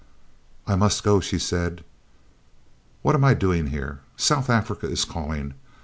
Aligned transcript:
"I 0.65 0.75
must 0.75 1.03
go," 1.03 1.19
she 1.19 1.37
said. 1.37 1.83
"What 3.03 3.13
am 3.13 3.23
I 3.23 3.35
doing 3.35 3.67
here? 3.67 3.99
South 4.17 4.49
Africa 4.49 4.87
is 4.89 5.05
calling. 5.05 5.53